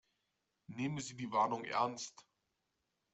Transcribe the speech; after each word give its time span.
Nehmen 0.65 0.97
Sie 0.97 1.15
die 1.15 1.31
Warnung 1.31 1.63
ernst. 1.63 2.25